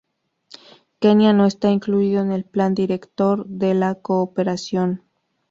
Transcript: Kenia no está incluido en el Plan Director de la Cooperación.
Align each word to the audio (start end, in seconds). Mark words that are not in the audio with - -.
Kenia 0.99 1.31
no 1.31 1.45
está 1.45 1.69
incluido 1.69 2.23
en 2.23 2.31
el 2.31 2.43
Plan 2.43 2.73
Director 2.73 3.45
de 3.45 3.75
la 3.75 3.93
Cooperación. 4.01 5.03